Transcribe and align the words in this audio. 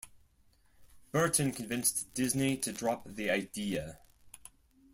Burton 1.11 1.51
convinced 1.51 2.11
Disney 2.15 2.57
to 2.57 2.73
drop 2.73 3.03
the 3.05 3.29
idea. 3.29 3.99